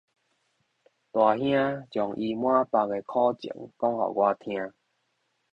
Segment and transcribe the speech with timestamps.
[1.11, 4.73] 大兄將伊滿腹的苦情講予我聽